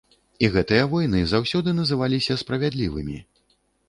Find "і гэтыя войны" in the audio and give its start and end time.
0.45-1.19